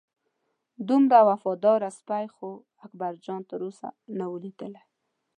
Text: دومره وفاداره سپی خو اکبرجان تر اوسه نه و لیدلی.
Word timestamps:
دومره 0.87 1.19
وفاداره 1.29 1.89
سپی 1.99 2.25
خو 2.35 2.49
اکبرجان 2.85 3.41
تر 3.49 3.59
اوسه 3.65 3.89
نه 4.17 4.25
و 4.31 4.35
لیدلی. 4.43 4.83